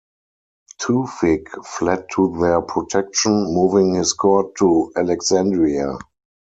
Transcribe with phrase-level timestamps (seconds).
[0.79, 5.99] Tewfik fled to their protection, moving his court to Alexandria.